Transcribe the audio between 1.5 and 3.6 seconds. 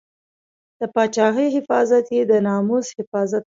حفاظت یې د ناموس حفاظت باله.